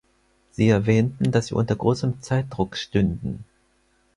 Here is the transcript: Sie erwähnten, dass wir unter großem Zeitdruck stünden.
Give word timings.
Sie 0.49 0.67
erwähnten, 0.67 1.31
dass 1.31 1.51
wir 1.51 1.57
unter 1.57 1.75
großem 1.75 2.23
Zeitdruck 2.23 2.75
stünden. 2.75 3.45